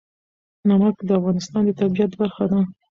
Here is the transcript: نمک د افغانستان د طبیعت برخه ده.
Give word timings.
نمک 0.67 0.95
د 1.07 1.09
افغانستان 1.19 1.61
د 1.67 1.69
طبیعت 1.81 2.11
برخه 2.19 2.45
ده. 2.51 2.59